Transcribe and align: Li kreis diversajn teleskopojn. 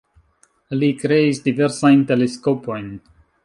Li 0.83 0.89
kreis 1.03 1.43
diversajn 1.49 2.03
teleskopojn. 2.13 2.93